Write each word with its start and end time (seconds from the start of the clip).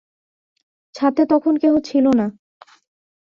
ছাতে 0.95 1.23
তখন 1.25 1.53
কেহ 1.57 1.73
ছিল 1.85 2.05
না। 2.13 2.27